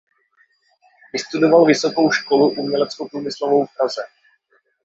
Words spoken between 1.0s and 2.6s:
Vystudoval Vysokou školu